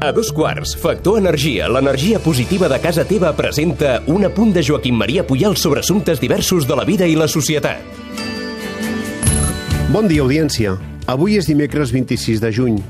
A 0.00 0.12
dos 0.12 0.32
quarts, 0.32 0.76
Factor 0.80 1.18
Energia, 1.18 1.68
l'energia 1.68 2.18
positiva 2.24 2.70
de 2.72 2.78
casa 2.80 3.04
teva 3.04 3.34
presenta 3.36 3.98
un 4.08 4.24
apunt 4.24 4.54
de 4.56 4.62
Joaquim 4.64 4.96
Maria 4.96 5.26
Puyal 5.26 5.58
sobre 5.60 5.80
assumptes 5.84 6.22
diversos 6.22 6.66
de 6.66 6.76
la 6.78 6.86
vida 6.88 7.04
i 7.06 7.18
la 7.20 7.28
societat. 7.28 7.84
Bon 9.92 10.08
dia, 10.08 10.24
audiència. 10.24 10.72
Avui 11.04 11.36
és 11.36 11.48
dimecres 11.50 11.92
26 11.92 12.40
de 12.40 12.50
juny. 12.54 12.80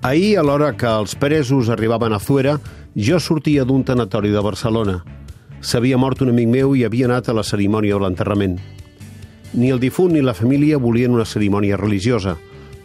Ahir, 0.00 0.38
a 0.38 0.44
l'hora 0.46 0.70
que 0.78 0.86
els 0.86 1.16
presos 1.18 1.72
arribaven 1.74 2.14
a 2.14 2.22
Zuera, 2.22 2.58
jo 2.94 3.18
sortia 3.18 3.64
d'un 3.66 3.82
tanatori 3.82 4.30
de 4.30 4.42
Barcelona. 4.44 5.00
S'havia 5.60 5.98
mort 5.98 6.22
un 6.22 6.30
amic 6.30 6.48
meu 6.54 6.76
i 6.78 6.84
havia 6.86 7.08
anat 7.10 7.28
a 7.28 7.34
la 7.34 7.42
cerimònia 7.42 7.98
de 7.98 8.04
l'enterrament. 8.04 8.60
Ni 9.58 9.72
el 9.74 9.80
difunt 9.82 10.14
ni 10.14 10.22
la 10.22 10.38
família 10.38 10.78
volien 10.78 11.16
una 11.16 11.26
cerimònia 11.26 11.76
religiosa, 11.80 12.36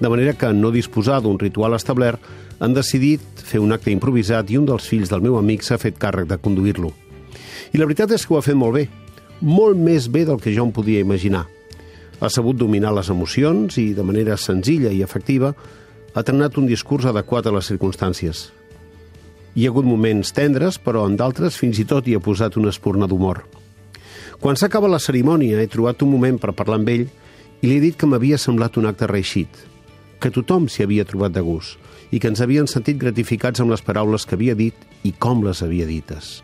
de 0.03 0.09
manera 0.11 0.33
que, 0.35 0.49
no 0.51 0.73
disposar 0.75 1.21
d'un 1.23 1.39
ritual 1.39 1.77
establert, 1.77 2.19
han 2.59 2.75
decidit 2.75 3.23
fer 3.39 3.61
un 3.63 3.71
acte 3.71 3.91
improvisat 3.91 4.51
i 4.51 4.59
un 4.59 4.67
dels 4.67 4.87
fills 4.89 5.11
del 5.11 5.23
meu 5.23 5.37
amic 5.39 5.63
s'ha 5.63 5.79
fet 5.79 5.95
càrrec 5.99 6.27
de 6.27 6.37
conduir-lo. 6.43 6.91
I 7.71 7.79
la 7.79 7.87
veritat 7.87 8.11
és 8.11 8.27
que 8.27 8.35
ho 8.35 8.41
ha 8.41 8.43
fet 8.43 8.59
molt 8.59 8.75
bé, 8.75 8.83
molt 9.39 9.79
més 9.79 10.09
bé 10.11 10.25
del 10.27 10.41
que 10.43 10.51
jo 10.51 10.67
em 10.67 10.75
podia 10.75 11.03
imaginar. 11.03 11.45
Ha 12.19 12.29
sabut 12.29 12.59
dominar 12.59 12.91
les 12.95 13.09
emocions 13.15 13.79
i, 13.79 13.93
de 13.95 14.03
manera 14.03 14.37
senzilla 14.37 14.91
i 14.91 15.01
efectiva, 15.07 15.55
ha 16.13 16.23
trenat 16.27 16.59
un 16.59 16.67
discurs 16.67 17.07
adequat 17.09 17.47
a 17.47 17.55
les 17.55 17.71
circumstàncies. 17.71 18.45
Hi 19.55 19.65
ha 19.65 19.71
hagut 19.71 19.87
moments 19.87 20.35
tendres, 20.35 20.79
però 20.83 21.07
en 21.07 21.15
d'altres 21.15 21.55
fins 21.59 21.79
i 21.79 21.87
tot 21.87 22.07
hi 22.07 22.15
ha 22.17 22.23
posat 22.23 22.59
una 22.59 22.75
espurna 22.75 23.07
d'humor. 23.07 23.45
Quan 24.43 24.59
s'acaba 24.59 24.91
la 24.91 24.99
cerimònia 24.99 25.61
he 25.61 25.71
trobat 25.71 26.03
un 26.03 26.11
moment 26.11 26.39
per 26.41 26.55
parlar 26.57 26.81
amb 26.81 26.89
ell 26.91 27.05
i 27.61 27.69
li 27.69 27.77
he 27.77 27.83
dit 27.83 27.95
que 27.95 28.09
m'havia 28.09 28.39
semblat 28.41 28.75
un 28.75 28.89
acte 28.89 29.07
reixit, 29.07 29.71
que 30.23 30.31
tothom 30.31 30.69
s'hi 30.71 30.85
havia 30.85 31.03
trobat 31.03 31.33
de 31.35 31.41
gust 31.43 31.75
i 32.15 32.19
que 32.23 32.29
ens 32.31 32.39
havien 32.39 32.69
sentit 32.71 32.95
gratificats 33.01 33.59
amb 33.59 33.73
les 33.73 33.83
paraules 33.83 34.23
que 34.23 34.37
havia 34.37 34.55
dit 34.55 34.85
i 35.03 35.11
com 35.11 35.43
les 35.43 35.59
havia 35.65 35.87
dites. 35.89 36.37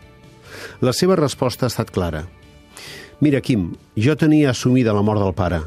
La 0.84 0.92
seva 0.92 1.16
resposta 1.16 1.64
ha 1.64 1.72
estat 1.72 1.92
clara. 1.94 2.26
Mira, 3.24 3.40
Quim, 3.40 3.70
jo 3.96 4.16
tenia 4.20 4.50
assumida 4.52 4.92
la 4.92 5.04
mort 5.06 5.22
del 5.24 5.32
pare. 5.36 5.62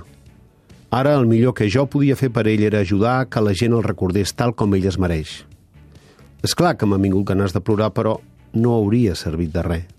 Ara 0.93 1.15
el 1.17 1.25
millor 1.25 1.55
que 1.57 1.71
jo 1.73 1.87
podia 1.89 2.17
fer 2.19 2.29
per 2.29 2.45
ell 2.51 2.61
era 2.67 2.83
ajudar 2.85 3.29
que 3.33 3.41
la 3.41 3.55
gent 3.57 3.73
el 3.73 3.85
recordés 3.85 4.35
tal 4.37 4.53
com 4.53 4.77
ell 4.77 4.85
es 4.85 4.99
mereix. 5.01 5.41
És 6.45 6.53
clar 6.53 6.75
que 6.77 6.85
m'ha 6.85 7.01
vingut 7.01 7.25
ganes 7.33 7.53
de 7.55 7.63
plorar, 7.65 7.89
però 7.97 8.19
no 8.53 8.77
hauria 8.77 9.17
servit 9.17 9.53
de 9.55 9.65
res. 9.65 9.89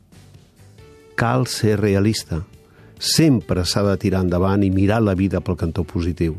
Cal 1.18 1.46
ser 1.50 1.80
realista. 1.80 2.44
Sempre 2.98 3.64
s'ha 3.66 3.82
de 3.86 3.98
tirar 3.98 4.22
endavant 4.22 4.62
i 4.62 4.70
mirar 4.70 5.02
la 5.02 5.18
vida 5.18 5.42
pel 5.42 5.58
cantó 5.58 5.82
positiu. 5.82 6.36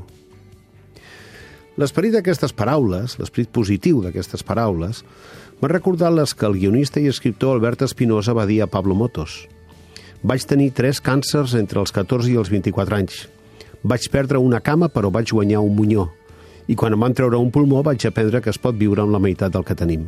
L'esperit 1.75 2.13
d'aquestes 2.15 2.53
paraules, 2.55 3.17
l'esperit 3.19 3.49
positiu 3.51 3.97
d'aquestes 3.99 4.45
paraules, 4.47 5.01
m'ha 5.59 5.69
recordat 5.71 6.13
les 6.15 6.31
que 6.31 6.47
el 6.47 6.55
guionista 6.55 7.01
i 7.03 7.09
escriptor 7.11 7.57
Albert 7.57 7.83
Espinosa 7.83 8.31
va 8.37 8.45
dir 8.47 8.61
a 8.63 8.67
Pablo 8.71 8.95
Motos. 8.95 9.41
Vaig 10.23 10.45
tenir 10.47 10.69
tres 10.71 11.01
càncers 11.03 11.51
entre 11.59 11.81
els 11.83 11.91
14 11.91 12.31
i 12.31 12.37
els 12.39 12.51
24 12.53 12.95
anys. 12.95 13.25
Vaig 13.83 14.07
perdre 14.13 14.39
una 14.39 14.61
cama, 14.63 14.87
però 14.87 15.11
vaig 15.11 15.33
guanyar 15.35 15.65
un 15.65 15.75
munyó. 15.75 16.07
I 16.71 16.79
quan 16.79 16.95
em 16.95 17.03
van 17.03 17.13
treure 17.13 17.43
un 17.43 17.51
pulmó 17.51 17.83
vaig 17.83 18.07
aprendre 18.07 18.39
que 18.41 18.55
es 18.55 18.61
pot 18.61 18.79
viure 18.79 19.03
amb 19.03 19.11
la 19.11 19.19
meitat 19.19 19.51
del 19.51 19.67
que 19.67 19.75
tenim. 19.75 20.07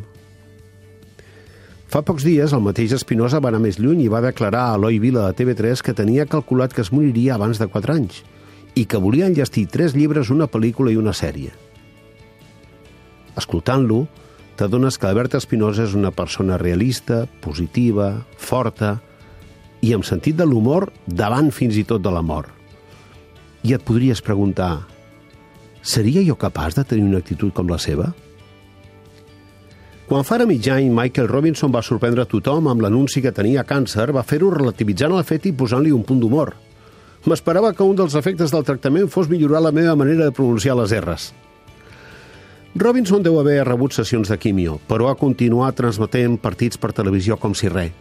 Fa 1.92 2.00
pocs 2.00 2.24
dies, 2.24 2.56
el 2.56 2.64
mateix 2.64 2.96
Espinosa 2.96 3.44
va 3.44 3.52
anar 3.52 3.60
més 3.68 3.76
lluny 3.76 4.06
i 4.06 4.10
va 4.12 4.24
declarar 4.24 4.70
a 4.70 4.80
Eloi 4.80 5.04
Vila 5.04 5.28
de 5.28 5.36
TV3 5.44 5.84
que 5.84 5.96
tenia 5.96 6.32
calculat 6.32 6.72
que 6.72 6.84
es 6.88 6.96
moriria 6.96 7.36
abans 7.36 7.60
de 7.60 7.68
4 7.68 8.00
anys– 8.00 8.24
i 8.78 8.86
que 8.86 9.00
volia 9.02 9.26
enllestir 9.26 9.66
tres 9.74 9.96
llibres, 9.98 10.30
una 10.30 10.46
pel·lícula 10.46 10.92
i 10.94 11.00
una 11.02 11.14
sèrie. 11.18 11.50
Escoltant-lo, 13.38 14.04
t'adones 14.58 15.00
que 15.02 15.10
Albert 15.10 15.38
Espinosa 15.40 15.88
és 15.88 15.96
una 15.98 16.12
persona 16.14 16.60
realista, 16.62 17.24
positiva, 17.42 18.12
forta 18.38 18.98
i 19.82 19.94
amb 19.98 20.06
sentit 20.06 20.38
de 20.38 20.46
l'humor 20.46 20.92
davant 21.06 21.50
fins 21.54 21.78
i 21.78 21.86
tot 21.90 22.06
de 22.06 22.14
la 22.14 22.22
mort. 22.22 22.54
I 23.66 23.74
et 23.74 23.84
podries 23.86 24.22
preguntar, 24.22 24.86
seria 25.82 26.22
jo 26.26 26.38
capaç 26.38 26.78
de 26.78 26.86
tenir 26.86 27.10
una 27.10 27.22
actitud 27.24 27.54
com 27.54 27.70
la 27.70 27.82
seva? 27.82 28.12
Quan 30.08 30.24
fa 30.24 30.38
mig 30.46 30.70
any, 30.72 30.88
Michael 30.94 31.28
Robinson 31.28 31.74
va 31.74 31.82
sorprendre 31.84 32.30
tothom 32.30 32.70
amb 32.70 32.82
l'anunci 32.82 33.22
que 33.22 33.34
tenia 33.34 33.66
càncer, 33.68 34.14
va 34.14 34.24
fer-ho 34.24 34.54
relativitzant 34.54 35.18
el 35.18 35.26
fet 35.28 35.50
i 35.50 35.58
posant-li 35.58 35.92
un 35.92 36.06
punt 36.06 36.22
d'humor– 36.22 36.54
M'esperava 37.26 37.74
que 37.74 37.84
un 37.84 37.98
dels 37.98 38.16
efectes 38.16 38.54
del 38.54 38.66
tractament 38.68 39.10
fos 39.10 39.30
millorar 39.30 39.64
la 39.66 39.74
meva 39.74 39.96
manera 39.98 40.28
de 40.28 40.36
pronunciar 40.36 40.78
les 40.78 40.94
R's. 41.02 41.32
Robinson 42.78 43.24
deu 43.26 43.40
haver 43.40 43.64
rebut 43.66 43.96
sessions 43.96 44.30
de 44.30 44.38
quimio, 44.38 44.78
però 44.88 45.10
ha 45.10 45.18
continuat 45.18 45.80
transmetent 45.80 46.38
partits 46.38 46.78
per 46.78 46.94
televisió 46.94 47.40
com 47.42 47.56
si 47.58 47.72
res. 47.74 47.96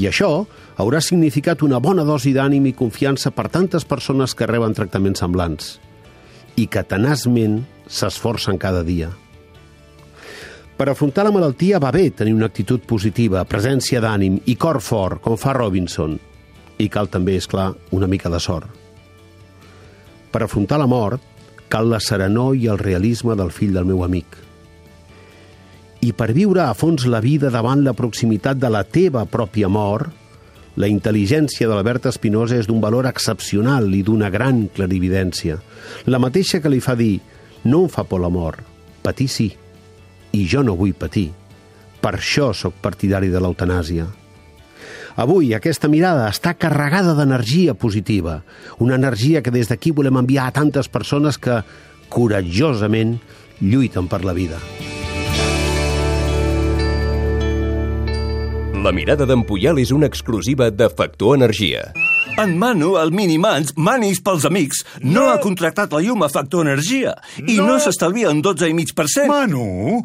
I 0.00 0.06
això 0.08 0.46
haurà 0.80 1.02
significat 1.04 1.60
una 1.66 1.80
bona 1.82 2.06
dosi 2.08 2.32
d'ànim 2.32 2.70
i 2.70 2.72
confiança 2.72 3.34
per 3.36 3.50
tantes 3.52 3.84
persones 3.84 4.32
que 4.34 4.48
reben 4.48 4.72
tractaments 4.72 5.20
semblants 5.20 5.74
i 6.56 6.64
que 6.66 6.82
tenaçment 6.88 7.60
s'esforcen 7.84 8.56
cada 8.56 8.80
dia. 8.86 9.10
Per 10.80 10.88
afrontar 10.88 11.26
la 11.26 11.34
malaltia 11.34 11.82
va 11.82 11.92
bé 11.92 12.08
tenir 12.16 12.32
una 12.32 12.48
actitud 12.48 12.80
positiva, 12.88 13.44
presència 13.44 14.00
d'ànim 14.00 14.40
i 14.46 14.56
cor 14.56 14.80
fort, 14.80 15.20
com 15.20 15.36
fa 15.36 15.52
Robinson– 15.58 16.16
i 16.80 16.88
cal 16.88 17.10
també, 17.12 17.36
és 17.36 17.48
clar, 17.50 17.72
una 17.92 18.08
mica 18.08 18.30
de 18.32 18.40
sort. 18.40 18.68
Per 20.30 20.42
afrontar 20.44 20.78
la 20.80 20.88
mort, 20.90 21.22
cal 21.70 21.90
la 21.90 22.00
serenor 22.02 22.56
i 22.58 22.68
el 22.70 22.78
realisme 22.78 23.36
del 23.38 23.52
fill 23.54 23.74
del 23.76 23.86
meu 23.86 24.04
amic. 24.04 24.38
I 26.00 26.14
per 26.16 26.30
viure 26.32 26.64
a 26.64 26.74
fons 26.74 27.04
la 27.06 27.20
vida 27.20 27.50
davant 27.52 27.84
la 27.84 27.94
proximitat 27.94 28.58
de 28.58 28.70
la 28.72 28.82
teva 28.88 29.26
pròpia 29.28 29.68
mort, 29.68 30.08
la 30.80 30.88
intel·ligència 30.88 31.66
de 31.68 31.74
l'Albert 31.74 32.06
Espinosa 32.08 32.56
és 32.56 32.68
d'un 32.70 32.80
valor 32.80 33.08
excepcional 33.10 33.90
i 33.92 34.04
d'una 34.06 34.30
gran 34.32 34.64
clarividència. 34.72 35.58
La 36.06 36.22
mateixa 36.22 36.62
que 36.62 36.72
li 36.72 36.80
fa 36.80 36.94
dir, 36.96 37.18
no 37.64 37.84
em 37.84 37.90
fa 37.92 38.06
por 38.08 38.22
la 38.22 38.30
mort, 38.32 38.62
patir 39.02 39.28
sí, 39.28 39.50
i 40.32 40.46
jo 40.48 40.62
no 40.64 40.78
vull 40.78 40.94
patir. 40.94 41.28
Per 42.00 42.14
això 42.16 42.54
sóc 42.56 42.78
partidari 42.80 43.28
de 43.28 43.42
l'eutanàsia. 43.42 44.06
Avui 45.16 45.54
aquesta 45.54 45.88
mirada 45.90 46.28
està 46.30 46.54
carregada 46.54 47.16
d'energia 47.18 47.74
positiva, 47.74 48.42
una 48.78 48.94
energia 48.94 49.42
que 49.42 49.50
des 49.50 49.70
d'aquí 49.70 49.90
volem 49.90 50.20
enviar 50.22 50.46
a 50.48 50.54
tantes 50.54 50.88
persones 50.88 51.38
que, 51.38 51.62
coratjosament, 52.10 53.18
lluiten 53.60 54.08
per 54.08 54.24
la 54.24 54.36
vida. 54.36 54.60
La 58.80 58.94
mirada 58.96 59.26
d'en 59.28 59.42
Puyal 59.44 59.76
és 59.82 59.90
una 59.92 60.08
exclusiva 60.08 60.70
de 60.72 60.88
Factor 60.88 61.36
Energia. 61.36 61.90
En 62.40 62.54
Manu, 62.56 62.94
el 62.96 63.12
Minimans, 63.12 63.74
manis 63.76 64.22
pels 64.24 64.46
amics, 64.48 64.80
no, 65.02 65.12
no 65.18 65.28
ha 65.28 65.36
contractat 65.42 65.92
la 65.92 66.00
llum 66.00 66.24
a 66.24 66.30
Factor 66.32 66.64
Energia 66.64 67.12
i 67.44 67.58
no, 67.58 67.74
no 67.74 67.78
s'estalvia 67.82 68.32
en 68.32 68.40
12,5%. 68.40 69.28
Manu, 69.28 70.00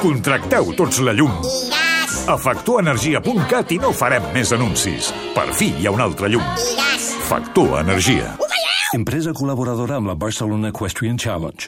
contracteu 0.00 0.72
tots 0.78 1.04
la 1.04 1.12
llum. 1.12 1.34
A 2.24 2.38
factorenergia.cat 2.40 3.74
i 3.74 3.76
no 3.82 3.90
farem 3.92 4.24
més 4.32 4.48
anuncis. 4.56 5.10
Per 5.36 5.44
fi 5.52 5.68
hi 5.76 5.84
ha 5.84 5.92
un 5.92 6.00
altre 6.00 6.30
llum. 6.32 6.46
Factor 7.28 7.82
Energia. 7.82 8.30
Empresa 8.96 9.34
col·laboradora 9.36 9.98
amb 10.00 10.08
la 10.08 10.16
Barcelona 10.16 10.70
Equestrian 10.72 11.20
Challenge. 11.20 11.60